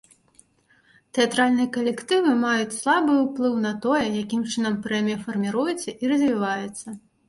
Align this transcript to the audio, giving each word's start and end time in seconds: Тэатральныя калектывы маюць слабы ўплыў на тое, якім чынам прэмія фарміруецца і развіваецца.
Тэатральныя 1.17 1.69
калектывы 1.75 2.31
маюць 2.45 2.77
слабы 2.79 3.21
ўплыў 3.27 3.55
на 3.69 3.77
тое, 3.87 4.03
якім 4.23 4.45
чынам 4.53 4.83
прэмія 4.89 5.25
фарміруецца 5.31 5.89
і 6.01 6.17
развіваецца. 6.19 7.03